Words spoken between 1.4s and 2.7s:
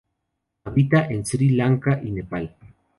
Lanka y Nepal.